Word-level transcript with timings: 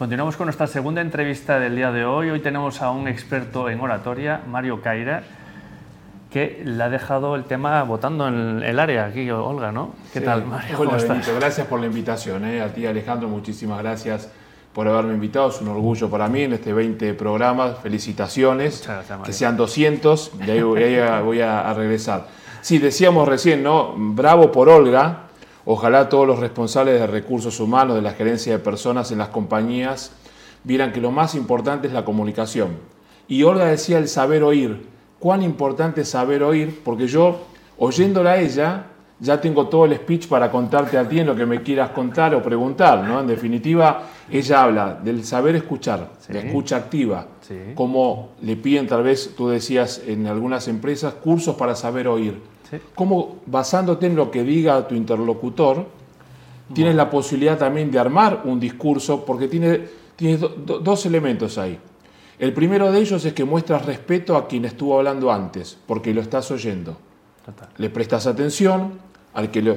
Continuamos 0.00 0.38
con 0.38 0.46
nuestra 0.46 0.66
segunda 0.66 1.02
entrevista 1.02 1.60
del 1.60 1.76
día 1.76 1.92
de 1.92 2.06
hoy. 2.06 2.30
Hoy 2.30 2.40
tenemos 2.40 2.80
a 2.80 2.90
un 2.90 3.06
experto 3.06 3.68
en 3.68 3.78
oratoria, 3.80 4.40
Mario 4.48 4.80
Caira, 4.80 5.24
que 6.30 6.62
le 6.64 6.82
ha 6.82 6.88
dejado 6.88 7.36
el 7.36 7.44
tema 7.44 7.82
votando 7.82 8.26
en 8.26 8.62
el 8.62 8.80
área 8.80 9.04
aquí, 9.04 9.30
Olga, 9.30 9.72
¿no? 9.72 9.92
¿Qué 10.10 10.22
tal, 10.22 10.46
Mario? 10.46 10.74
Hola, 10.80 10.96
Benito. 10.96 11.34
Gracias 11.38 11.66
por 11.66 11.80
la 11.80 11.84
invitación. 11.84 12.46
¿eh? 12.46 12.62
A 12.62 12.72
ti, 12.72 12.86
Alejandro, 12.86 13.28
muchísimas 13.28 13.78
gracias 13.80 14.30
por 14.72 14.88
haberme 14.88 15.12
invitado. 15.12 15.50
Es 15.50 15.60
un 15.60 15.68
orgullo 15.68 16.08
para 16.08 16.28
mí 16.28 16.44
en 16.44 16.54
este 16.54 16.72
20 16.72 17.12
programa. 17.12 17.74
Felicitaciones. 17.74 18.88
Que 19.22 19.34
sean 19.34 19.58
200 19.58 20.32
y 20.46 20.50
ahí, 20.50 20.62
voy 20.62 21.42
a, 21.42 21.74
regresar. 21.74 22.26
Sí, 22.62 22.78
decíamos 22.78 23.28
recién, 23.28 23.62
¿no? 23.62 23.92
Bravo 23.98 24.50
por 24.50 24.70
Olga. 24.70 25.26
Ojalá 25.64 26.08
todos 26.08 26.26
los 26.26 26.38
responsables 26.38 26.98
de 26.98 27.06
recursos 27.06 27.60
humanos, 27.60 27.96
de 27.96 28.02
la 28.02 28.12
gerencia 28.12 28.52
de 28.52 28.58
personas 28.58 29.12
en 29.12 29.18
las 29.18 29.28
compañías, 29.28 30.12
vieran 30.64 30.92
que 30.92 31.00
lo 31.00 31.10
más 31.10 31.34
importante 31.34 31.86
es 31.86 31.92
la 31.92 32.04
comunicación. 32.04 32.78
Y 33.28 33.42
Olga 33.42 33.66
decía 33.66 33.98
el 33.98 34.08
saber 34.08 34.42
oír. 34.42 34.88
Cuán 35.18 35.42
importante 35.42 36.00
es 36.00 36.08
saber 36.08 36.42
oír, 36.42 36.80
porque 36.82 37.06
yo, 37.06 37.40
oyéndola 37.78 38.32
a 38.32 38.38
ella, 38.40 38.86
ya 39.20 39.38
tengo 39.38 39.68
todo 39.68 39.84
el 39.84 39.94
speech 39.94 40.28
para 40.28 40.50
contarte 40.50 40.96
a 40.96 41.06
ti 41.06 41.20
en 41.20 41.26
lo 41.26 41.36
que 41.36 41.44
me 41.44 41.62
quieras 41.62 41.90
contar 41.90 42.34
o 42.34 42.42
preguntar, 42.42 43.04
¿no? 43.04 43.20
En 43.20 43.26
definitiva, 43.26 44.04
ella 44.30 44.62
habla 44.62 44.94
del 44.94 45.24
saber 45.24 45.56
escuchar, 45.56 46.10
de 46.26 46.34
la 46.34 46.40
escucha 46.40 46.76
activa, 46.76 47.26
como 47.74 48.30
le 48.40 48.56
piden 48.56 48.86
tal 48.86 49.02
vez, 49.02 49.34
tú 49.36 49.48
decías 49.48 50.00
en 50.06 50.26
algunas 50.26 50.68
empresas, 50.68 51.12
cursos 51.14 51.54
para 51.56 51.74
saber 51.74 52.08
oír. 52.08 52.40
Cómo 52.94 53.38
basándote 53.46 54.06
en 54.06 54.16
lo 54.16 54.30
que 54.30 54.44
diga 54.44 54.86
tu 54.86 54.94
interlocutor, 54.94 55.86
tienes 56.72 56.94
la 56.94 57.10
posibilidad 57.10 57.58
también 57.58 57.90
de 57.90 57.98
armar 57.98 58.42
un 58.44 58.60
discurso, 58.60 59.24
porque 59.24 59.48
tiene, 59.48 59.80
tienes 60.16 60.40
dos 60.64 61.06
elementos 61.06 61.58
ahí. 61.58 61.78
El 62.38 62.52
primero 62.52 62.90
de 62.90 63.00
ellos 63.00 63.24
es 63.24 63.34
que 63.34 63.44
muestras 63.44 63.84
respeto 63.84 64.36
a 64.36 64.48
quien 64.48 64.64
estuvo 64.64 64.96
hablando 64.96 65.30
antes, 65.30 65.76
porque 65.86 66.14
lo 66.14 66.20
estás 66.20 66.50
oyendo. 66.50 66.96
Le 67.76 67.90
prestas 67.90 68.26
atención, 68.26 68.92
al 69.34 69.50
que 69.50 69.76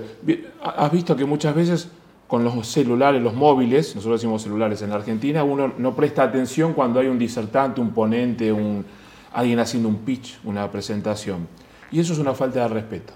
has 0.61 0.91
visto 0.91 1.15
que 1.15 1.25
muchas 1.25 1.55
veces 1.55 1.89
con 2.27 2.43
los 2.43 2.67
celulares, 2.67 3.21
los 3.21 3.33
móviles, 3.33 3.95
nosotros 3.95 4.21
decimos 4.21 4.41
celulares 4.41 4.81
en 4.81 4.89
la 4.89 4.95
Argentina, 4.95 5.43
uno 5.43 5.73
no 5.77 5.95
presta 5.95 6.23
atención 6.23 6.73
cuando 6.73 6.99
hay 6.99 7.07
un 7.07 7.19
disertante, 7.19 7.81
un 7.81 7.91
ponente, 7.91 8.51
un, 8.51 8.85
alguien 9.33 9.59
haciendo 9.59 9.89
un 9.89 9.97
pitch, 9.97 10.39
una 10.43 10.71
presentación. 10.71 11.47
Y 11.93 11.99
eso 11.99 12.13
es 12.13 12.19
una 12.19 12.33
falta 12.33 12.61
de 12.61 12.67
respeto. 12.67 13.13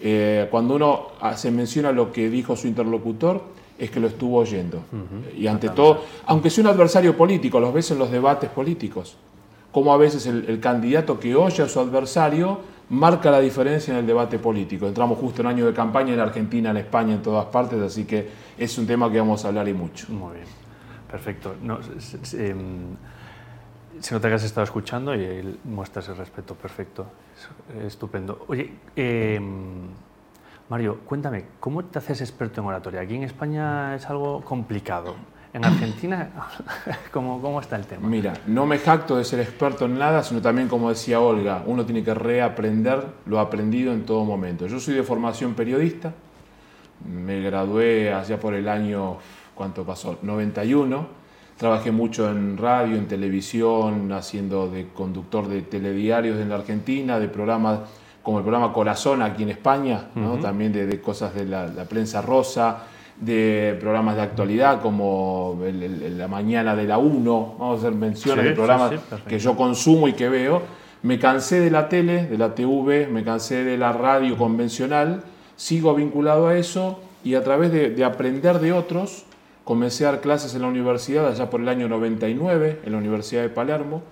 Eh, 0.00 0.46
cuando 0.48 0.76
uno 0.76 1.08
se 1.34 1.50
menciona 1.50 1.90
lo 1.90 2.12
que 2.12 2.30
dijo 2.30 2.54
su 2.54 2.68
interlocutor, 2.68 3.42
es 3.76 3.90
que 3.90 3.98
lo 3.98 4.06
estuvo 4.06 4.38
oyendo. 4.38 4.84
Y 5.36 5.48
ante 5.48 5.68
todo, 5.70 6.04
aunque 6.26 6.48
sea 6.48 6.62
un 6.62 6.70
adversario 6.70 7.16
político, 7.16 7.58
los 7.58 7.74
ves 7.74 7.90
en 7.90 7.98
los 7.98 8.12
debates 8.12 8.48
políticos, 8.50 9.16
como 9.72 9.92
a 9.92 9.96
veces 9.96 10.26
el 10.26 10.60
candidato 10.60 11.18
que 11.18 11.34
oye 11.34 11.64
a 11.64 11.68
su 11.68 11.80
adversario 11.80 12.60
marca 12.88 13.32
la 13.32 13.40
diferencia 13.40 13.92
en 13.92 13.98
el 13.98 14.06
debate 14.06 14.38
político. 14.38 14.86
Entramos 14.86 15.18
justo 15.18 15.42
en 15.42 15.48
año 15.48 15.66
de 15.66 15.72
campaña 15.72 16.14
en 16.14 16.20
Argentina, 16.20 16.70
en 16.70 16.76
España, 16.76 17.14
en 17.14 17.22
todas 17.22 17.46
partes, 17.46 17.80
así 17.80 18.04
que 18.04 18.28
es 18.56 18.78
un 18.78 18.86
tema 18.86 19.10
que 19.10 19.18
vamos 19.18 19.44
a 19.44 19.48
hablar 19.48 19.66
y 19.68 19.74
mucho. 19.74 20.06
Muy 20.12 20.34
bien, 20.34 20.46
perfecto. 21.10 21.56
No, 21.62 21.80
se, 21.98 22.54
em, 23.94 24.14
nota 24.14 24.28
que 24.28 24.34
has 24.34 24.44
estado 24.44 24.64
escuchando 24.64 25.14
y 25.14 25.58
muestras 25.64 26.08
el 26.08 26.16
respeto 26.16 26.54
perfecto. 26.54 27.06
estupendo. 27.86 28.44
Oye, 28.48 28.72
em, 28.96 29.88
Mario, 30.68 31.00
cuéntame, 31.04 31.44
¿cómo 31.60 31.84
te 31.84 31.98
haces 31.98 32.20
experto 32.20 32.60
en 32.60 32.66
oratoria? 32.66 33.00
Aquí 33.00 33.14
en 33.16 33.24
España 33.24 33.94
es 33.94 34.08
algo 34.08 34.40
complicado. 34.42 35.14
En 35.52 35.64
Argentina, 35.64 36.30
¿cómo, 37.12 37.40
¿cómo, 37.40 37.60
está 37.60 37.76
el 37.76 37.86
tema? 37.86 38.08
Mira, 38.08 38.34
no 38.46 38.66
me 38.66 38.78
jacto 38.78 39.16
de 39.16 39.24
ser 39.24 39.40
experto 39.40 39.84
en 39.84 39.98
nada, 39.98 40.22
sino 40.22 40.40
también, 40.40 40.66
como 40.66 40.88
decía 40.88 41.20
Olga, 41.20 41.62
uno 41.66 41.84
tiene 41.84 42.02
que 42.02 42.12
reaprender 42.12 43.06
lo 43.26 43.38
aprendido 43.38 43.92
en 43.92 44.04
todo 44.04 44.24
momento. 44.24 44.66
Yo 44.66 44.80
soy 44.80 44.94
de 44.94 45.04
formación 45.04 45.54
periodista, 45.54 46.12
me 47.04 47.40
gradué 47.40 48.12
allá 48.12 48.40
por 48.40 48.54
el 48.54 48.68
año, 48.68 49.18
¿cuánto 49.54 49.84
pasó? 49.84 50.18
91. 50.22 51.23
Trabajé 51.56 51.92
mucho 51.92 52.28
en 52.30 52.56
radio, 52.56 52.96
en 52.96 53.06
televisión, 53.06 54.12
haciendo 54.12 54.68
de 54.68 54.88
conductor 54.88 55.48
de 55.48 55.62
telediarios 55.62 56.40
en 56.40 56.48
la 56.48 56.56
Argentina, 56.56 57.18
de 57.18 57.28
programas 57.28 57.80
como 58.22 58.38
el 58.38 58.44
programa 58.44 58.72
Corazón 58.72 59.22
aquí 59.22 59.42
en 59.42 59.50
España, 59.50 60.08
también 60.40 60.72
de, 60.72 61.00
cosas 61.00 61.34
de 61.34 61.44
la, 61.44 61.66
la 61.66 61.84
prensa 61.84 62.22
rosa 62.22 62.84
de 63.20 63.76
programas 63.80 64.16
de 64.16 64.22
actualidad 64.22 64.80
como 64.80 65.58
la 65.62 66.28
mañana 66.28 66.74
de 66.74 66.84
la 66.84 66.98
1, 66.98 67.56
vamos 67.58 67.76
a 67.76 67.86
hacer 67.86 67.96
menciones 67.96 68.44
de 68.44 68.52
programas 68.52 68.92
que 69.28 69.38
yo 69.38 69.56
consumo 69.56 70.08
y 70.08 70.14
que 70.14 70.28
veo. 70.28 70.62
Me 71.02 71.18
cansé 71.18 71.60
de 71.60 71.70
la 71.70 71.88
tele, 71.88 72.26
de 72.26 72.38
la 72.38 72.54
TV, 72.54 73.06
me 73.06 73.22
cansé 73.22 73.62
de 73.62 73.76
la 73.76 73.92
radio 73.92 74.36
convencional, 74.36 75.22
sigo 75.54 75.94
vinculado 75.94 76.48
a 76.48 76.56
eso 76.56 77.00
y 77.22 77.34
a 77.34 77.44
través 77.44 77.70
de, 77.72 78.04
aprender 78.04 78.58
de 78.58 78.72
otros, 78.72 79.26
comencé 79.64 80.06
a 80.06 80.12
dar 80.12 80.20
clases 80.20 80.54
en 80.54 80.62
la 80.62 80.68
universidad 80.68 81.26
allá 81.26 81.48
por 81.50 81.60
el 81.60 81.68
año 81.68 81.88
99, 81.88 82.82
en 82.84 82.92
la 82.92 82.98
Universidad 82.98 83.42
de 83.42 83.48
Palermo, 83.48 84.02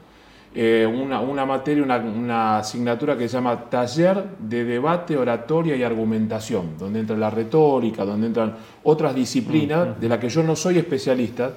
eh, 0.55 0.87
una, 0.87 1.47
materia, 1.47 1.83
una, 1.83 2.59
asignatura 2.59 3.17
que 3.17 3.27
se 3.27 3.35
llama 3.35 3.71
Taller 3.71 4.23
de 4.39 4.65
Debate, 4.65 5.17
Oratoria 5.17 5.77
y 5.77 5.83
Argumentación, 5.83 6.77
donde 6.79 7.01
entra 7.01 7.17
la 7.17 7.31
retórica, 7.31 8.05
donde 8.05 8.27
entran 8.27 8.57
otras 8.83 9.15
disciplinas 9.15 9.99
de 9.99 10.09
las 10.11 10.19
que 10.19 10.29
yo 10.29 10.43
no 10.43 10.55
soy 10.55 10.77
especialista. 10.79 11.53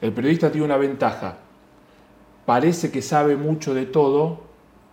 El 0.00 0.12
periodista 0.12 0.50
tiene 0.50 0.64
una 0.64 0.76
ventaja. 0.76 1.38
Parece 2.44 2.92
que 2.92 3.02
sabe 3.02 3.34
mucho 3.34 3.74
de 3.74 3.86
todo, 3.86 4.42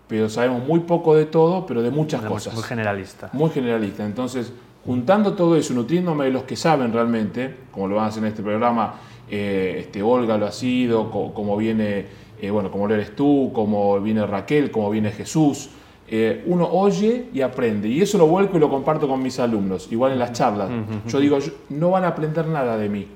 pero 0.07 0.29
sabemos 0.29 0.65
muy 0.65 0.79
poco 0.79 1.15
de 1.15 1.25
todo, 1.25 1.67
pero 1.67 1.83
de 1.83 1.91
muchas 1.91 2.21
cosas. 2.21 2.55
Muy 2.55 2.63
generalista. 2.63 3.29
Muy 3.33 3.51
generalista. 3.51 4.03
Entonces, 4.03 4.51
juntando 4.85 5.33
todo 5.33 5.55
eso, 5.55 5.73
nutriéndome 5.73 6.25
de 6.25 6.31
los 6.31 6.43
que 6.43 6.55
saben 6.55 6.91
realmente, 6.93 7.55
como 7.71 7.87
lo 7.87 7.95
van 7.95 8.05
a 8.05 8.07
hacer 8.07 8.23
en 8.23 8.29
este 8.29 8.43
programa, 8.43 8.95
eh, 9.29 9.77
este, 9.79 10.01
Olga 10.01 10.37
lo 10.37 10.45
ha 10.45 10.51
sido, 10.51 11.09
como 11.09 11.57
viene 11.57 12.23
eh, 12.43 12.51
bueno, 12.51 12.69
como 12.69 12.87
lo 12.87 12.93
eres 12.93 13.15
tú, 13.15 13.51
como 13.53 14.01
viene 14.01 14.27
Raquel, 14.27 14.69
como 14.69 14.89
viene 14.89 15.11
Jesús. 15.11 15.69
Eh, 16.09 16.43
uno 16.45 16.67
oye 16.67 17.29
y 17.33 17.39
aprende. 17.39 17.87
Y 17.87 18.01
eso 18.01 18.17
lo 18.17 18.27
vuelco 18.27 18.57
y 18.57 18.59
lo 18.59 18.69
comparto 18.69 19.07
con 19.07 19.23
mis 19.23 19.39
alumnos, 19.39 19.89
igual 19.93 20.11
en 20.11 20.19
las 20.19 20.33
charlas. 20.33 20.69
Yo 21.07 21.21
digo, 21.21 21.39
no 21.69 21.91
van 21.91 22.03
a 22.03 22.09
aprender 22.09 22.45
nada 22.47 22.77
de 22.77 22.89
mí. 22.89 23.07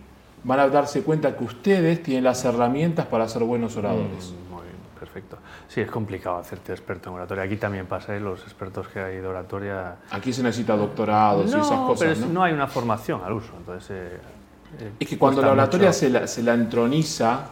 Van 0.46 0.62
a 0.62 0.70
darse 0.70 1.02
cuenta 1.02 1.36
que 1.36 1.44
ustedes 1.44 2.02
tienen 2.04 2.24
las 2.24 2.46
herramientas 2.46 3.08
para 3.08 3.28
ser 3.28 3.44
buenos 3.44 3.76
oradores. 3.76 4.34
Mm, 4.47 4.47
perfecto. 4.98 5.38
Sí, 5.68 5.82
es 5.82 5.90
complicado 5.90 6.38
hacerte 6.38 6.72
experto 6.72 7.10
en 7.10 7.16
oratoria. 7.16 7.44
Aquí 7.44 7.58
también 7.58 7.86
pasa, 7.86 8.16
¿eh? 8.16 8.20
los 8.20 8.42
expertos 8.44 8.88
que 8.88 9.00
hay 9.00 9.18
de 9.18 9.28
oratoria. 9.28 9.96
Aquí 10.12 10.34
se 10.34 10.44
necesita 10.44 10.76
doctorados 10.76 11.46
y 11.52 11.60
esas 11.60 11.80
cosas. 11.80 12.18
Pero 12.18 12.34
¿no? 12.34 12.44
hay 12.44 12.54
una 12.54 12.68
formación 12.68 13.22
al 13.24 13.34
uso. 13.34 13.54
Entonces, 13.58 14.12
es 15.00 15.08
que 15.08 15.18
cuando 15.18 15.42
la 15.42 15.52
oratoria 15.52 15.94
se 15.94 16.10
la, 16.10 16.28
se 16.28 16.44
la 16.44 16.54
entroniza, 16.54 17.48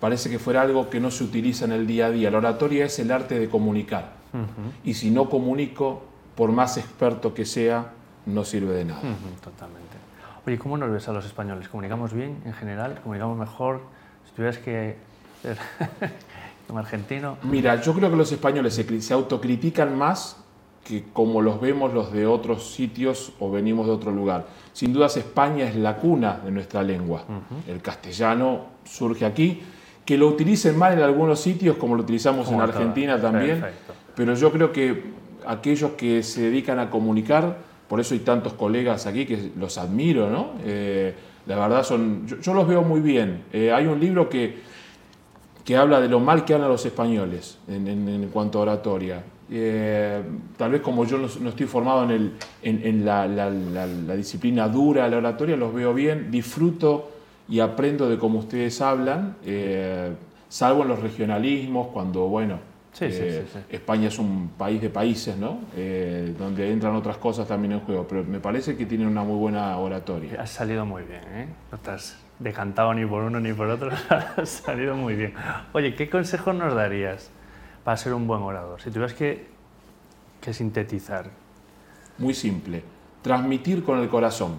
parece 0.00 0.30
que 0.30 0.38
fuera 0.38 0.62
algo 0.62 0.90
que 0.90 1.00
no 1.00 1.10
se 1.10 1.24
utiliza 1.24 1.64
en 1.64 1.72
el 1.72 1.86
día 1.86 2.06
a 2.06 2.10
día. 2.10 2.30
La 2.30 2.38
oratoria 2.38 2.86
es 2.86 2.98
el 2.98 3.10
arte 3.10 3.38
de 3.38 3.48
comunicar. 3.48 4.16
Y 4.84 4.94
si 4.94 5.10
no 5.10 5.30
comunico, 5.30 6.02
por 6.34 6.52
más 6.52 6.76
experto 6.76 7.32
que 7.32 7.46
sea, 7.46 7.92
no 8.26 8.44
sirve 8.44 8.74
de 8.74 8.84
nada. 8.84 9.00
Totalmente. 9.42 9.96
Oye, 10.46 10.58
¿cómo 10.58 10.76
nos 10.76 10.90
ves 10.90 11.08
a 11.08 11.12
los 11.12 11.24
españoles? 11.24 11.68
¿Comunicamos 11.68 12.12
bien 12.12 12.42
en 12.44 12.52
general? 12.52 13.00
¿Comunicamos 13.02 13.38
mejor? 13.38 13.80
Si 14.26 14.32
tuvieras 14.32 14.58
que 14.58 14.96
como 16.66 16.78
argentino. 16.78 17.38
Mira, 17.42 17.80
yo 17.80 17.94
creo 17.94 18.10
que 18.10 18.16
los 18.16 18.30
españoles 18.32 18.74
se, 18.74 19.14
autocritican 19.14 19.96
más 19.96 20.36
que 20.84 21.04
como 21.12 21.42
los 21.42 21.60
vemos 21.60 21.92
los 21.92 22.12
de 22.12 22.26
otros 22.26 22.72
sitios 22.72 23.32
o 23.40 23.50
venimos 23.50 23.86
de 23.86 23.92
otro 23.92 24.12
lugar. 24.12 24.46
Sin 24.72 24.92
dudas 24.92 25.16
España 25.16 25.68
es 25.68 25.74
la 25.76 25.96
cuna 25.96 26.40
de 26.44 26.50
nuestra 26.52 26.82
lengua. 26.82 27.24
El 27.66 27.82
castellano 27.82 28.66
surge 28.84 29.24
aquí 29.24 29.62
que 30.04 30.16
lo 30.16 30.28
utilicen 30.28 30.78
mal 30.78 30.92
en 30.92 31.00
algunos 31.00 31.40
sitios, 31.40 31.76
como 31.76 31.96
lo 31.96 32.02
utilizamos 32.02 32.50
en 32.52 32.60
Argentina 32.60 33.20
también, 33.20 33.64
pero 34.14 34.34
yo 34.34 34.52
creo 34.52 34.70
que 34.70 35.12
aquellos 35.46 35.92
que 35.92 36.22
se 36.22 36.42
dedican 36.42 36.78
a 36.78 36.90
comunicar, 36.90 37.56
por 37.88 37.98
eso 37.98 38.14
hay 38.14 38.20
tantos 38.20 38.52
colegas 38.52 39.06
aquí 39.06 39.26
que 39.26 39.50
los 39.58 39.78
admiro, 39.78 40.30
¿no? 40.30 40.52
Eh, 40.64 41.14
la 41.46 41.56
verdad 41.56 41.84
son, 41.84 42.26
yo, 42.26 42.54
los 42.54 42.66
veo 42.66 42.82
muy 42.82 43.00
bien. 43.00 43.44
Eh, 43.52 43.72
hay 43.72 43.86
un 43.86 44.00
libro 44.00 44.28
que, 44.28 44.58
que 45.66 45.76
habla 45.76 46.00
de 46.00 46.08
lo 46.08 46.20
mal 46.20 46.44
que 46.44 46.54
hablan 46.54 46.70
los 46.70 46.86
españoles 46.86 47.58
en, 47.66 48.30
cuanto 48.32 48.60
a 48.60 48.62
oratoria. 48.62 49.22
Eh, 49.50 50.22
tal 50.56 50.70
vez 50.70 50.80
como 50.80 51.04
yo 51.04 51.18
no, 51.18 51.26
estoy 51.48 51.66
formado 51.66 52.04
en, 52.04 52.10
el, 52.10 52.32
en, 52.62 53.04
la, 53.04 53.26
la, 53.26 54.16
disciplina 54.16 54.68
dura 54.68 55.04
de 55.04 55.10
la 55.10 55.16
oratoria, 55.18 55.56
los 55.56 55.74
veo 55.74 55.92
bien, 55.92 56.30
disfruto 56.30 57.10
y 57.48 57.58
aprendo 57.58 58.08
de 58.08 58.16
cómo 58.16 58.38
ustedes 58.38 58.80
hablan, 58.80 59.36
eh, 59.44 60.12
salvo 60.48 60.82
en 60.82 60.88
los 60.88 61.00
regionalismos, 61.00 61.88
cuando, 61.88 62.28
bueno, 62.28 62.58
eh, 63.00 63.44
España 63.68 64.08
es 64.08 64.18
un 64.18 64.50
país 64.56 64.80
de 64.80 64.88
países, 64.88 65.36
¿no? 65.36 65.60
Eh, 65.76 66.34
donde 66.38 66.70
entran 66.72 66.94
otras 66.94 67.18
cosas 67.18 67.46
también 67.46 67.72
en 67.72 67.80
juego, 67.80 68.06
pero 68.08 68.24
me 68.24 68.40
parece 68.40 68.76
que 68.76 68.86
tienen 68.86 69.08
una 69.08 69.22
muy 69.22 69.36
buena 69.36 69.76
oratoria. 69.78 70.40
Has 70.40 70.50
salido 70.50 70.86
muy 70.86 71.02
bien, 71.02 71.22
¿eh? 71.34 71.48
Decantado 72.38 72.92
ni 72.94 73.06
por 73.06 73.22
uno 73.22 73.40
ni 73.40 73.52
por 73.52 73.68
otro, 73.68 73.90
ha 74.10 74.46
salido 74.46 74.94
muy 74.94 75.14
bien. 75.14 75.34
Oye, 75.72 75.94
¿qué 75.94 76.08
consejos 76.10 76.54
nos 76.54 76.74
darías 76.74 77.30
para 77.84 77.96
ser 77.96 78.14
un 78.14 78.26
buen 78.26 78.42
orador? 78.42 78.80
Si 78.80 78.90
tuvieras 78.90 79.14
que, 79.14 79.46
que 80.40 80.52
sintetizar. 80.52 81.30
Muy 82.18 82.34
simple, 82.34 82.82
transmitir 83.22 83.84
con 83.84 83.98
el 83.98 84.08
corazón. 84.08 84.56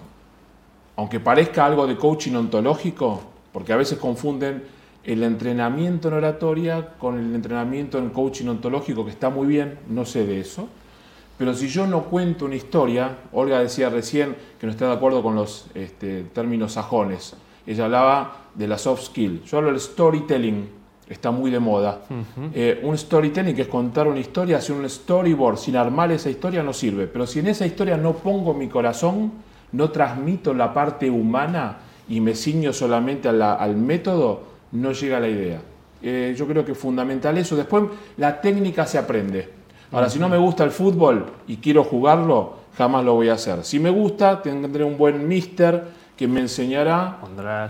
Aunque 0.96 1.20
parezca 1.20 1.64
algo 1.64 1.86
de 1.86 1.96
coaching 1.96 2.34
ontológico, 2.34 3.22
porque 3.52 3.72
a 3.72 3.76
veces 3.76 3.98
confunden 3.98 4.64
el 5.04 5.22
entrenamiento 5.22 6.08
en 6.08 6.14
oratoria 6.14 6.90
con 6.98 7.18
el 7.18 7.34
entrenamiento 7.34 7.98
en 7.98 8.10
coaching 8.10 8.46
ontológico, 8.46 9.04
que 9.04 9.10
está 9.10 9.30
muy 9.30 9.46
bien, 9.46 9.78
no 9.88 10.04
sé 10.04 10.26
de 10.26 10.40
eso. 10.40 10.68
Pero 11.38 11.54
si 11.54 11.68
yo 11.68 11.86
no 11.86 12.04
cuento 12.04 12.44
una 12.44 12.56
historia, 12.56 13.18
Olga 13.32 13.60
decía 13.60 13.88
recién 13.90 14.36
que 14.60 14.66
no 14.66 14.72
está 14.72 14.88
de 14.88 14.94
acuerdo 14.94 15.22
con 15.22 15.36
los 15.36 15.66
este, 15.74 16.24
términos 16.24 16.72
sajones. 16.72 17.36
Ella 17.68 17.84
hablaba 17.84 18.36
de 18.54 18.66
la 18.66 18.78
soft 18.78 19.02
skill. 19.02 19.42
Yo 19.44 19.58
hablo 19.58 19.70
del 19.70 19.78
storytelling, 19.78 20.66
está 21.06 21.30
muy 21.30 21.50
de 21.50 21.60
moda. 21.60 22.00
Eh, 22.54 22.80
un 22.82 22.96
storytelling 22.96 23.54
que 23.54 23.62
es 23.62 23.68
contar 23.68 24.08
una 24.08 24.20
historia, 24.20 24.56
hacer 24.56 24.74
un 24.74 24.88
storyboard 24.88 25.58
sin 25.58 25.76
armar 25.76 26.10
esa 26.10 26.30
historia 26.30 26.62
no 26.62 26.72
sirve. 26.72 27.06
Pero 27.06 27.26
si 27.26 27.40
en 27.40 27.48
esa 27.48 27.66
historia 27.66 27.98
no 27.98 28.14
pongo 28.14 28.54
mi 28.54 28.68
corazón, 28.68 29.32
no 29.72 29.90
transmito 29.90 30.54
la 30.54 30.72
parte 30.72 31.10
humana 31.10 31.76
y 32.08 32.22
me 32.22 32.34
ciño 32.34 32.72
solamente 32.72 33.28
al 33.28 33.76
método, 33.76 34.44
no 34.72 34.92
llega 34.92 35.18
a 35.18 35.20
la 35.20 35.28
idea. 35.28 35.60
Eh, 36.00 36.34
yo 36.38 36.46
creo 36.46 36.64
que 36.64 36.72
es 36.72 36.78
fundamental 36.78 37.36
eso. 37.36 37.54
Después 37.54 37.84
la 38.16 38.40
técnica 38.40 38.86
se 38.86 38.96
aprende. 38.96 39.46
Ahora, 39.92 40.08
si 40.08 40.18
no 40.18 40.30
me 40.30 40.38
gusta 40.38 40.64
el 40.64 40.70
fútbol 40.70 41.26
y 41.46 41.58
quiero 41.58 41.84
jugarlo, 41.84 42.54
jamás 42.78 43.04
lo 43.04 43.12
voy 43.14 43.28
a 43.28 43.34
hacer. 43.34 43.62
Si 43.62 43.78
me 43.78 43.90
gusta, 43.90 44.40
tendré 44.40 44.84
un 44.84 44.96
buen 44.96 45.28
mister 45.28 46.07
que 46.18 46.26
me 46.26 46.40
enseñará 46.40 47.20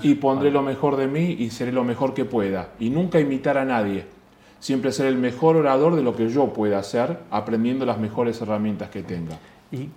y 0.02 0.14
pondré 0.14 0.50
lo 0.50 0.62
mejor 0.62 0.96
de 0.96 1.06
mí 1.06 1.36
y 1.38 1.50
seré 1.50 1.70
lo 1.70 1.84
mejor 1.84 2.14
que 2.14 2.24
pueda. 2.24 2.70
Y 2.80 2.88
nunca 2.88 3.20
imitar 3.20 3.58
a 3.58 3.64
nadie. 3.66 4.06
Siempre 4.58 4.90
ser 4.90 5.04
el 5.06 5.18
mejor 5.18 5.56
orador 5.56 5.94
de 5.94 6.02
lo 6.02 6.16
que 6.16 6.30
yo 6.30 6.50
pueda 6.54 6.78
hacer, 6.78 7.18
aprendiendo 7.30 7.84
las 7.84 7.98
mejores 7.98 8.40
herramientas 8.40 8.88
que 8.88 9.02
tenga. 9.02 9.38
¿Y 9.70 9.90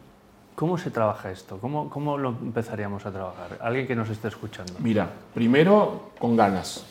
cómo 0.53 0.77
se 0.77 0.91
trabaja 0.91 1.31
esto? 1.31 1.59
¿Cómo, 1.59 1.89
cómo 1.89 2.17
lo 2.17 2.29
empezaríamos 2.29 3.05
a 3.05 3.11
trabajar? 3.11 3.57
Alguien 3.61 3.87
que 3.87 3.95
nos 3.95 4.09
esté 4.09 4.27
escuchando. 4.27 4.73
Mira, 4.79 5.09
primero 5.33 6.11
con 6.19 6.35
ganas. 6.35 6.85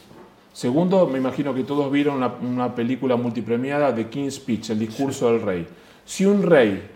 Segundo, 0.54 1.06
me 1.06 1.18
imagino 1.18 1.52
que 1.52 1.64
todos 1.64 1.92
vieron 1.92 2.22
una, 2.42 2.74
película 2.74 3.16
multipremiada 3.16 3.92
de 3.92 4.08
King's 4.08 4.36
Speech, 4.36 4.70
el 4.70 4.78
discurso 4.78 5.30
del 5.30 5.42
rey. 5.42 5.68
Si 6.06 6.24
un 6.24 6.42
rey, 6.42 6.88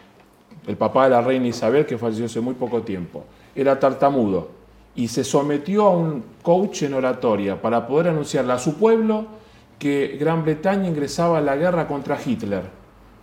el 0.67 0.77
papá 0.79 1.05
de 1.05 1.11
la 1.11 1.21
reina 1.21 1.49
Isabel, 1.49 1.85
que 1.85 1.99
falleció 1.99 2.25
hace 2.25 2.41
muy 2.41 2.55
poco 2.55 2.81
tiempo, 2.81 3.25
era 3.55 3.79
tartamudo 3.79 4.54
y 4.97 5.09
se 5.09 5.25
sometió 5.25 5.87
a 5.87 5.91
un 5.91 6.23
coach 6.43 6.83
en 6.83 6.95
oratoria 6.95 7.61
para 7.61 7.87
poder 7.87 8.09
anunciarle 8.09 8.53
a 8.53 8.59
su 8.59 8.75
pueblo 8.75 9.27
que 9.79 10.17
Gran 10.19 10.45
Bretaña 10.45 10.89
ingresaba 10.89 11.39
a 11.39 11.41
la 11.41 11.57
guerra 11.57 11.89
contra 11.89 12.19
Hitler, 12.25 12.63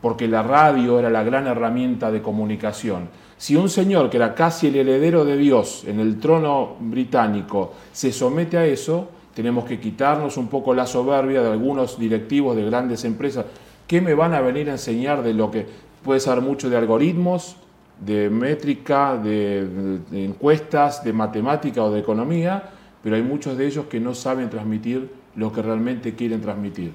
porque 0.02 0.28
la 0.28 0.44
radio 0.44 1.00
era 1.00 1.10
la 1.10 1.24
gran 1.24 1.48
herramienta 1.48 2.12
de 2.12 2.22
comunicación. 2.22 3.10
Si 3.38 3.56
un 3.56 3.70
señor 3.70 4.10
que 4.10 4.18
era 4.18 4.36
casi 4.36 4.68
el 4.68 4.76
heredero 4.76 5.26
de 5.26 5.38
Dios 5.38 5.84
en 5.88 6.00
el 6.00 6.20
trono 6.20 6.76
británico 6.80 7.74
se 7.92 8.12
somete 8.12 8.58
a 8.58 8.66
eso, 8.66 9.08
tenemos 9.34 9.66
que 9.66 9.80
quitarnos 9.80 10.38
un 10.38 10.48
poco 10.48 10.74
la 10.74 10.86
soberbia 10.86 11.42
de 11.42 11.52
algunos 11.52 11.98
directivos 11.98 12.56
de 12.56 12.66
grandes 12.66 13.06
empresas. 13.06 13.46
¿Qué 13.88 14.02
me 14.02 14.14
van 14.14 14.34
a 14.34 14.42
venir 14.42 14.70
a 14.70 14.74
enseñar 14.74 15.24
de 15.24 15.34
lo 15.34 15.50
que 15.50 15.66
puede 16.04 16.20
ser 16.20 16.42
mucho 16.42 16.70
de 16.70 16.78
algoritmos, 16.78 17.56
de 18.02 18.30
métrica, 18.30 19.16
de, 19.16 20.02
encuestas, 20.12 21.04
de 21.04 21.14
matemática 21.14 21.82
o 21.84 21.92
de 21.92 22.00
economía? 22.00 22.64
Pero 23.02 23.16
hay 23.16 23.24
muchos 23.24 23.58
de 23.58 23.66
ellos 23.66 23.86
que 23.86 24.00
no 24.00 24.14
saben 24.14 24.50
transmitir 24.50 25.10
lo 25.36 25.52
que 25.54 25.62
realmente 25.62 26.14
quieren 26.14 26.42
transmitir. 26.42 26.94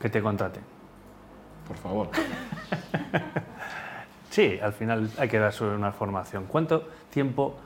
Que 0.00 0.10
te 0.10 0.20
contraten. 0.20 0.62
Por 1.66 1.76
favor. 1.76 2.10
sí, 4.30 4.58
al 4.62 4.72
final 4.72 5.10
hay 5.18 5.28
que 5.28 5.38
dar 5.38 5.54
una 5.62 5.92
formación. 5.92 6.44
¿Cuánto 6.46 6.84
tiempo, 7.10 7.56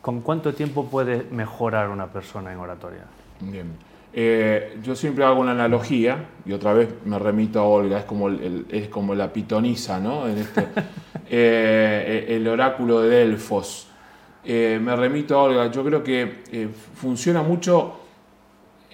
¿Con 0.00 0.20
cuánto 0.20 0.52
tiempo 0.52 0.86
puede 0.90 1.24
mejorar 1.30 1.88
una 1.88 2.08
persona 2.08 2.52
en 2.52 2.58
oratoria? 2.58 3.04
Bien. 3.40 3.74
Eh, 4.16 4.78
yo 4.80 4.94
siempre 4.94 5.24
hago 5.24 5.40
una 5.40 5.50
analogía, 5.50 6.28
y 6.46 6.52
otra 6.52 6.72
vez 6.72 6.88
me 7.04 7.18
remito 7.18 7.58
a 7.58 7.64
Olga, 7.64 7.98
es 7.98 8.04
como, 8.04 8.30
es 8.30 8.88
como 8.88 9.12
la 9.14 9.32
pitonisa, 9.32 9.98
¿no? 9.98 10.28
En 10.28 10.38
este, 10.38 10.68
eh, 11.28 12.26
el 12.28 12.46
oráculo 12.46 13.00
de 13.02 13.08
Delfos. 13.08 13.88
Eh, 14.44 14.78
me 14.80 14.94
remito 14.94 15.36
a 15.36 15.42
Olga, 15.42 15.70
yo 15.72 15.84
creo 15.84 16.04
que 16.04 16.70
funciona 16.94 17.42
mucho 17.42 17.96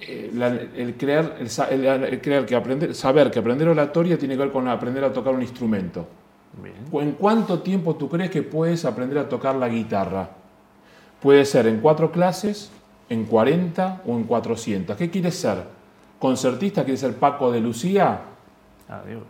el, 0.00 0.94
creer, 0.96 1.34
el, 1.70 2.20
creer 2.22 2.46
que 2.46 2.56
aprender, 2.56 2.94
saber 2.94 3.30
que 3.30 3.40
aprender 3.40 3.68
oratoria 3.68 4.16
tiene 4.16 4.36
que 4.36 4.40
ver 4.40 4.52
con 4.52 4.68
aprender 4.68 5.04
a 5.04 5.12
tocar 5.12 5.34
un 5.34 5.42
instrumento. 5.42 6.08
¿En 6.92 7.12
cuánto 7.12 7.60
tiempo 7.60 7.94
tú 7.94 8.08
crees 8.08 8.30
que 8.30 8.42
puedes 8.42 8.86
aprender 8.86 9.18
a 9.18 9.28
tocar 9.28 9.54
la 9.54 9.68
guitarra? 9.68 10.30
Puede 11.20 11.44
ser 11.44 11.66
en 11.66 11.80
cuatro 11.80 12.10
clases, 12.10 12.70
en 13.10 13.24
40 13.24 14.02
o 14.06 14.16
en 14.16 14.24
400. 14.24 14.96
¿Qué 14.96 15.10
quieres 15.10 15.34
ser? 15.34 15.64
¿Concertista? 16.18 16.84
¿Quieres 16.84 17.00
ser 17.00 17.16
Paco 17.16 17.52
de 17.52 17.60
Lucía? 17.60 18.20
Adiós. 18.88 19.24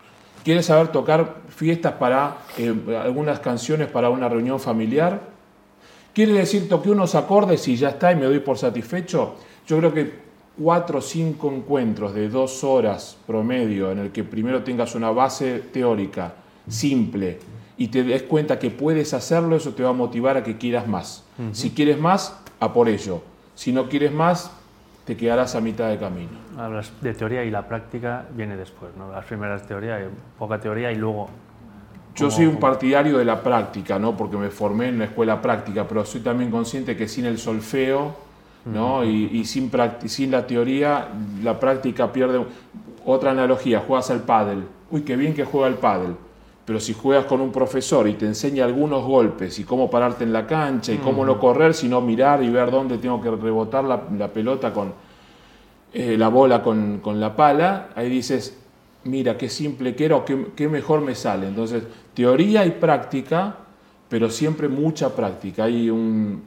¿Quieres 0.44 0.66
saber 0.66 0.88
tocar 0.88 1.36
fiestas 1.48 1.94
para 1.94 2.36
eh, 2.56 2.74
algunas 3.02 3.40
canciones 3.40 3.88
para 3.88 4.10
una 4.10 4.28
reunión 4.28 4.60
familiar? 4.60 5.20
¿Quiere 6.14 6.32
decir 6.32 6.68
toqué 6.68 6.90
unos 6.90 7.14
acordes 7.14 7.66
y 7.68 7.76
ya 7.76 7.90
está 7.90 8.12
y 8.12 8.16
me 8.16 8.24
doy 8.24 8.40
por 8.40 8.58
satisfecho? 8.58 9.36
Yo 9.66 9.78
creo 9.78 9.92
que 9.92 10.30
cuatro 10.58 10.98
o 10.98 11.02
cinco 11.02 11.50
encuentros 11.50 12.14
de 12.14 12.28
dos 12.28 12.64
horas 12.64 13.16
promedio 13.26 13.92
en 13.92 13.98
el 13.98 14.10
que 14.10 14.24
primero 14.24 14.62
tengas 14.62 14.94
una 14.94 15.10
base 15.10 15.60
teórica 15.72 16.34
simple 16.68 17.38
y 17.76 17.88
te 17.88 18.02
des 18.02 18.22
cuenta 18.24 18.58
que 18.58 18.70
puedes 18.70 19.14
hacerlo, 19.14 19.56
eso 19.56 19.72
te 19.72 19.82
va 19.82 19.90
a 19.90 19.94
motivar 19.94 20.36
a 20.36 20.44
que 20.44 20.58
quieras 20.58 20.86
más. 20.86 21.24
Si 21.52 21.70
quieres 21.70 21.98
más, 21.98 22.36
a 22.58 22.72
por 22.74 22.88
ello. 22.88 23.22
Si 23.54 23.72
no 23.72 23.88
quieres 23.88 24.12
más, 24.12 24.50
te 25.04 25.16
quedarás 25.16 25.54
a 25.54 25.60
mitad 25.60 25.88
de 25.88 25.98
camino. 25.98 26.30
Hablas 26.58 26.92
de 27.00 27.14
teoría 27.14 27.44
y 27.44 27.50
la 27.50 27.66
práctica 27.66 28.26
viene 28.32 28.56
después, 28.56 28.92
¿no? 28.96 29.10
Las 29.10 29.24
primeras 29.24 29.66
teorías, 29.66 30.02
poca 30.38 30.60
teoría 30.60 30.92
y 30.92 30.96
luego... 30.96 31.28
Yo 32.16 32.30
soy 32.30 32.46
un 32.46 32.58
partidario 32.58 33.18
de 33.18 33.24
la 33.24 33.42
práctica, 33.42 33.98
¿no? 33.98 34.16
Porque 34.16 34.36
me 34.36 34.50
formé 34.50 34.88
en 34.88 34.96
una 34.96 35.04
escuela 35.04 35.40
práctica, 35.40 35.86
pero 35.88 36.04
soy 36.04 36.20
también 36.20 36.50
consciente 36.50 36.96
que 36.96 37.08
sin 37.08 37.24
el 37.24 37.38
solfeo, 37.38 38.14
¿no? 38.66 39.04
y, 39.04 39.44
sin, 39.44 39.70
sin 40.06 40.30
la 40.30 40.46
teoría, 40.46 41.08
la 41.42 41.58
práctica 41.58 42.12
pierde... 42.12 42.44
Otra 43.06 43.30
analogía, 43.30 43.80
juegas 43.80 44.10
al 44.10 44.20
pádel. 44.20 44.64
Uy, 44.90 45.02
qué 45.02 45.16
bien 45.16 45.32
que 45.32 45.44
juega 45.44 45.68
el 45.68 45.76
pádel 45.76 46.14
pero 46.70 46.78
si 46.78 46.94
juegas 46.94 47.24
con 47.24 47.40
un 47.40 47.50
profesor 47.50 48.06
y 48.06 48.12
te 48.12 48.26
enseña 48.26 48.64
algunos 48.64 49.02
golpes 49.04 49.58
y 49.58 49.64
cómo 49.64 49.90
pararte 49.90 50.22
en 50.22 50.32
la 50.32 50.46
cancha 50.46 50.92
y 50.92 50.98
cómo 50.98 51.24
no 51.24 51.36
correr, 51.36 51.74
sino 51.74 52.00
mirar 52.00 52.44
y 52.44 52.48
ver 52.48 52.70
dónde 52.70 52.98
tengo 52.98 53.20
que 53.20 53.28
rebotar 53.28 53.82
la, 53.82 54.28
pelota 54.28 54.72
con 54.72 54.92
eh, 55.92 56.16
la 56.16 56.28
bola 56.28 56.62
con, 56.62 57.00
la 57.18 57.34
pala, 57.34 57.88
ahí 57.96 58.08
dices, 58.08 58.56
mira 59.02 59.36
qué 59.36 59.48
simple 59.48 59.96
que 59.96 60.04
era 60.04 60.14
o 60.14 60.24
qué, 60.24 60.68
mejor 60.68 61.00
me 61.00 61.16
sale. 61.16 61.48
Entonces, 61.48 61.82
teoría 62.14 62.64
y 62.64 62.70
práctica, 62.70 63.56
pero 64.08 64.30
siempre 64.30 64.68
mucha 64.68 65.12
práctica. 65.12 65.64
Hay 65.64 65.90
un, 65.90 66.40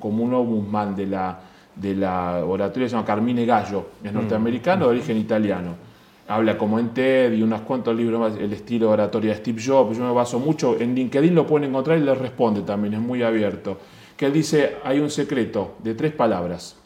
como 0.00 0.24
un 0.24 0.34
ombudsman 0.34 0.96
de 0.96 1.06
la, 1.06 1.40
de 1.76 1.94
la 1.94 2.44
oratoria, 2.44 2.88
se 2.88 2.96
llama 2.96 3.06
Carmine 3.06 3.46
Gallo, 3.46 3.86
es 4.02 4.12
norteamericano 4.12 4.86
de 4.86 4.90
origen 4.90 5.16
italiano 5.16 5.89
habla 6.30 6.56
como 6.56 6.78
en 6.78 6.90
TED 6.90 7.32
y 7.32 7.42
unos 7.42 7.62
cuantos 7.62 7.94
libros 7.96 8.20
más, 8.20 8.36
el 8.38 8.52
estilo 8.52 8.86
de 8.86 8.92
oratoria 8.92 9.32
de 9.32 9.38
Steve 9.38 9.60
Jobs, 9.64 9.98
yo 9.98 10.04
me 10.04 10.12
baso 10.12 10.38
mucho, 10.38 10.78
en 10.78 10.94
LinkedIn 10.94 11.34
lo 11.34 11.44
pueden 11.44 11.68
encontrar 11.68 11.98
y 11.98 12.02
le 12.02 12.14
responde 12.14 12.62
también, 12.62 12.94
es 12.94 13.00
muy 13.00 13.24
abierto, 13.24 13.78
que 14.16 14.26
él 14.26 14.32
dice, 14.32 14.76
hay 14.84 15.00
un 15.00 15.10
secreto 15.10 15.74
de 15.82 15.94
tres 15.94 16.12
palabras, 16.12 16.76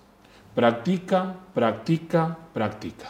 practica, 0.54 1.34
practica, 1.52 2.38
practica. 2.54 3.08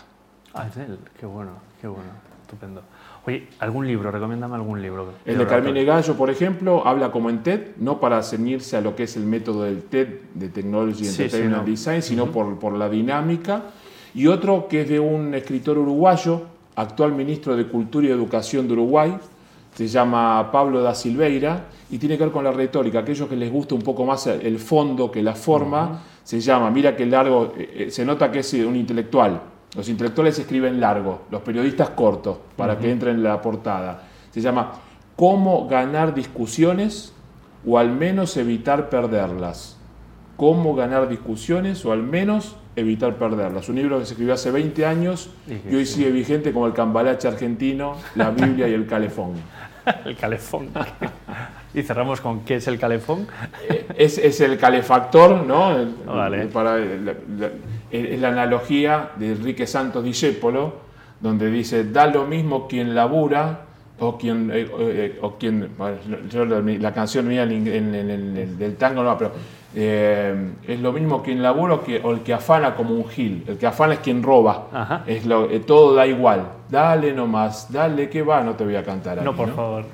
Ah, 0.52 0.66
es 0.68 0.76
él, 0.76 0.98
qué 1.18 1.24
bueno, 1.24 1.52
qué 1.80 1.86
bueno, 1.86 2.10
estupendo. 2.42 2.82
Oye, 3.26 3.46
¿algún 3.60 3.86
libro? 3.86 4.10
Recomiéndame 4.10 4.56
algún 4.56 4.82
libro. 4.82 5.12
El 5.24 5.38
de 5.38 5.46
Carmine 5.46 5.84
Gallo, 5.84 6.14
por 6.14 6.30
ejemplo, 6.30 6.86
habla 6.86 7.12
como 7.12 7.30
en 7.30 7.44
TED, 7.44 7.76
no 7.78 8.00
para 8.00 8.22
ceñirse 8.22 8.76
a 8.76 8.80
lo 8.80 8.96
que 8.96 9.04
es 9.04 9.16
el 9.16 9.24
método 9.24 9.62
del 9.62 9.84
TED, 9.84 10.08
de 10.34 10.48
Technology 10.48 11.06
Entertainment 11.06 11.64
Design, 11.64 12.02
sino 12.02 12.32
por, 12.32 12.58
por 12.58 12.74
la 12.74 12.88
dinámica 12.88 13.62
y 14.14 14.26
otro 14.28 14.68
que 14.68 14.82
es 14.82 14.88
de 14.88 15.00
un 15.00 15.34
escritor 15.34 15.76
uruguayo, 15.78 16.42
actual 16.76 17.12
ministro 17.12 17.56
de 17.56 17.66
Cultura 17.66 18.06
y 18.06 18.10
Educación 18.10 18.66
de 18.66 18.74
Uruguay, 18.74 19.16
se 19.74 19.88
llama 19.88 20.50
Pablo 20.52 20.82
da 20.82 20.94
Silveira 20.94 21.64
y 21.90 21.98
tiene 21.98 22.16
que 22.16 22.24
ver 22.24 22.32
con 22.32 22.44
la 22.44 22.52
retórica. 22.52 23.00
Aquellos 23.00 23.28
que 23.28 23.34
les 23.34 23.50
gusta 23.50 23.74
un 23.74 23.82
poco 23.82 24.04
más 24.04 24.26
el 24.28 24.58
fondo 24.60 25.10
que 25.10 25.20
la 25.20 25.34
forma, 25.34 26.02
se 26.22 26.40
llama, 26.40 26.70
mira 26.70 26.96
que 26.96 27.04
largo, 27.06 27.52
eh, 27.56 27.86
eh, 27.86 27.90
se 27.90 28.04
nota 28.04 28.30
que 28.30 28.38
es 28.38 28.52
un 28.54 28.76
intelectual. 28.76 29.40
Los 29.76 29.88
intelectuales 29.88 30.38
escriben 30.38 30.80
largo, 30.80 31.22
los 31.30 31.42
periodistas 31.42 31.90
cortos, 31.90 32.36
para 32.56 32.78
que 32.78 32.90
entren 32.90 33.16
en 33.16 33.24
la 33.24 33.42
portada. 33.42 34.04
Se 34.30 34.40
llama 34.40 34.72
Cómo 35.16 35.66
ganar 35.66 36.14
discusiones 36.14 37.12
o 37.66 37.78
al 37.78 37.90
menos 37.90 38.36
evitar 38.36 38.88
perderlas. 38.88 39.76
cómo 40.36 40.74
ganar 40.74 41.08
discusiones 41.08 41.84
o 41.84 41.92
al 41.92 42.02
menos 42.02 42.56
evitar 42.76 43.14
perderlas. 43.16 43.68
Un 43.68 43.76
libro 43.76 43.98
que 43.98 44.06
se 44.06 44.12
escribió 44.12 44.34
hace 44.34 44.50
20 44.50 44.86
años 44.86 45.30
y, 45.46 45.74
hoy 45.74 45.86
sigue 45.86 46.10
vigente 46.10 46.52
como 46.52 46.66
el 46.66 46.72
cambalache 46.72 47.28
argentino, 47.28 47.96
la 48.14 48.30
Biblia 48.32 48.68
y 48.68 48.74
el 48.74 48.86
calefón. 48.86 49.34
el 50.04 50.16
calefón. 50.16 50.70
y 51.74 51.82
cerramos 51.82 52.20
con 52.20 52.40
qué 52.40 52.56
es 52.56 52.66
el 52.68 52.78
calefón. 52.78 53.26
Eh, 53.68 53.86
es, 53.96 54.40
el 54.40 54.58
calefactor, 54.58 55.46
¿no? 55.46 55.74
Vale. 56.06 56.46
Para, 56.46 56.78
es 57.90 58.20
la 58.20 58.28
analogía 58.28 59.10
de 59.16 59.32
Enrique 59.32 59.66
Santos 59.66 60.04
Discépolo, 60.04 60.84
donde 61.20 61.50
dice, 61.50 61.84
da 61.84 62.06
lo 62.06 62.26
mismo 62.26 62.66
quien 62.66 62.94
labura 62.94 63.60
o 64.00 64.18
quien, 64.18 64.50
eh, 64.52 64.68
eh, 64.78 65.18
o 65.22 65.36
quien 65.36 65.70
la 66.80 66.92
canción 66.92 67.28
mía 67.28 67.44
en, 67.44 67.94
el 67.94 68.58
del 68.58 68.76
tango 68.76 69.02
no, 69.02 69.16
pero 69.16 69.32
eh, 69.74 70.52
es 70.66 70.80
lo 70.80 70.92
mismo 70.92 71.22
quien 71.22 71.42
labura 71.42 71.80
que, 71.84 72.00
o 72.02 72.12
el 72.12 72.20
que 72.20 72.32
afana 72.32 72.74
como 72.74 72.94
un 72.94 73.08
gil. 73.08 73.44
El 73.46 73.58
que 73.58 73.66
afana 73.66 73.94
es 73.94 74.00
quien 74.00 74.22
roba. 74.22 75.02
Es 75.06 75.26
lo, 75.26 75.48
todo 75.62 75.94
da 75.94 76.06
igual. 76.06 76.46
Dale 76.68 77.12
nomás, 77.12 77.72
dale 77.72 78.08
que 78.08 78.22
va, 78.22 78.42
no 78.42 78.54
te 78.54 78.64
voy 78.64 78.76
a 78.76 78.82
cantar. 78.82 79.22
no, 79.22 79.34
por 79.34 79.54
favor. 79.54 79.84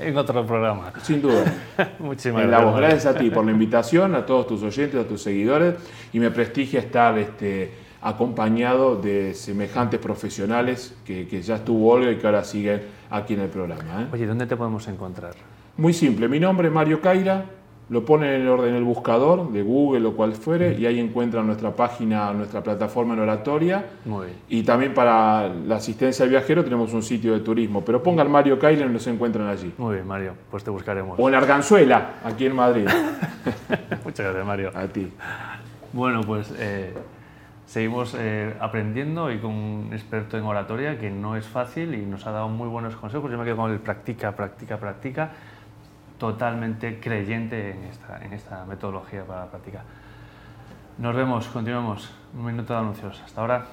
En 0.00 0.16
otro 0.18 0.44
programa. 0.44 0.92
Sin 1.02 1.22
duda. 1.22 1.44
Muchísimas 1.98 2.46
gracias. 2.46 2.76
Gracias 2.76 3.06
a 3.06 3.18
ti 3.18 3.30
por 3.30 3.46
la 3.46 3.52
invitación, 3.52 4.14
a 4.14 4.26
todos 4.26 4.46
tus 4.46 4.62
oyentes, 4.62 5.00
a 5.00 5.08
tus 5.08 5.22
seguidores. 5.22 5.74
Y 6.12 6.20
me 6.20 6.30
prestigia 6.30 6.80
estar 6.80 7.18
este, 7.18 7.72
acompañado 8.02 8.96
de 8.96 9.32
semejantes 9.32 9.98
profesionales 9.98 10.94
que, 11.04 11.26
que, 11.26 11.40
ya 11.40 11.56
estuvo 11.56 11.90
Olga 11.90 12.10
y 12.12 12.16
que 12.16 12.26
ahora 12.26 12.44
siguen 12.44 12.82
aquí 13.10 13.34
en 13.34 13.40
el 13.40 13.48
programa. 13.48 14.02
¿eh? 14.02 14.06
Oye, 14.12 14.26
¿dónde 14.26 14.46
te 14.46 14.56
podemos 14.56 14.86
encontrar? 14.88 15.32
Muy 15.78 15.92
simple, 15.92 16.28
mi 16.28 16.40
nombre 16.40 16.68
es 16.68 16.74
Mario 16.74 17.00
Caira, 17.00 17.44
lo 17.88 18.04
ponen 18.04 18.34
en 18.34 18.40
el 18.42 18.48
orden 18.48 18.74
el 18.74 18.82
buscador 18.82 19.52
de 19.52 19.62
Google 19.62 20.08
o 20.08 20.16
cual 20.16 20.32
fuere 20.32 20.76
y 20.78 20.86
ahí 20.86 20.98
encuentran 20.98 21.46
nuestra 21.46 21.70
página, 21.70 22.32
nuestra 22.32 22.62
plataforma 22.62 23.14
en 23.14 23.20
oratoria. 23.20 23.84
Muy 24.04 24.26
bien. 24.26 24.38
Y 24.48 24.62
también 24.64 24.92
para 24.92 25.48
la 25.48 25.76
asistencia 25.76 26.24
al 26.24 26.30
viajero 26.30 26.64
tenemos 26.64 26.92
un 26.92 27.02
sitio 27.02 27.32
de 27.32 27.40
turismo, 27.40 27.84
pero 27.84 28.02
pongan 28.02 28.30
Mario 28.30 28.58
Caira 28.58 28.86
y 28.86 28.88
nos 28.88 29.06
encuentran 29.06 29.46
allí. 29.46 29.72
Muy 29.78 29.94
bien, 29.94 30.06
Mario, 30.06 30.32
pues 30.50 30.64
te 30.64 30.70
buscaremos. 30.70 31.18
O 31.18 31.28
en 31.28 31.34
Arganzuela, 31.34 32.14
aquí 32.24 32.46
en 32.46 32.56
Madrid. 32.56 32.86
Muchas 34.04 34.26
gracias, 34.26 34.46
Mario. 34.46 34.70
A 34.74 34.86
ti. 34.86 35.08
Bueno, 35.92 36.22
pues... 36.22 36.52
Eh, 36.58 36.92
seguimos 37.66 38.14
eh, 38.16 38.54
aprendiendo 38.60 39.30
y 39.32 39.38
con 39.38 39.50
un 39.50 39.88
experto 39.92 40.38
en 40.38 40.44
oratoria 40.44 40.98
que 40.98 41.10
no 41.10 41.36
es 41.36 41.46
fácil 41.46 41.94
y 41.94 42.06
nos 42.06 42.26
ha 42.26 42.30
dado 42.30 42.48
muy 42.48 42.68
buenos 42.68 42.96
consejos. 42.96 43.30
Yo 43.30 43.36
me 43.36 43.44
quedo 43.44 43.56
con 43.56 43.72
el 43.72 43.80
practica, 43.80 44.32
practica, 44.32 44.78
practica, 44.78 45.30
totalmente 46.18 47.00
creyente 47.00 47.70
en 47.70 47.84
esta, 47.84 48.24
en 48.24 48.32
esta 48.32 48.64
metodología 48.64 49.24
para 49.24 49.40
la 49.40 49.50
práctica. 49.50 49.82
Nos 50.98 51.14
vemos, 51.14 51.46
continuamos. 51.48 52.10
Un 52.34 52.46
minuto 52.46 52.72
de 52.72 52.78
anuncios. 52.78 53.20
Hasta 53.24 53.40
ahora. 53.40 53.66